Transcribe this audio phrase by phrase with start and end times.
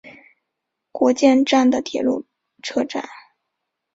[0.91, 2.25] 国见站的铁路
[2.63, 3.07] 车站。